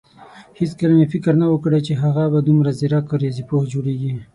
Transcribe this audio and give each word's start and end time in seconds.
هيڅکله 0.59 0.93
مې 0.97 1.05
فکر 1.13 1.33
نه 1.41 1.45
وو 1.49 1.61
کړی 1.63 1.79
چې 1.87 1.93
هغه 2.03 2.23
به 2.33 2.39
دومره 2.47 2.71
ځيرک 2.79 3.07
رياضيپوه 3.23 3.63
جوړېږي. 3.73 4.11